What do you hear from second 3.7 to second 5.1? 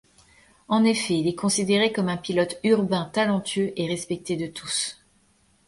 et respecté de tous.